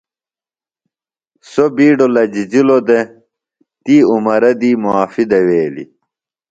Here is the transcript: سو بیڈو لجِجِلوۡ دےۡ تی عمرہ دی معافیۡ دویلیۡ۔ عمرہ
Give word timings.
سو 1.49 1.63
بیڈو 1.75 2.07
لجِجِلوۡ 2.15 2.81
دےۡ 2.87 3.05
تی 3.83 3.95
عمرہ 4.11 4.51
دی 4.61 4.71
معافیۡ 4.83 5.27
دویلیۡ۔ 5.29 5.89
عمرہ 5.91 5.97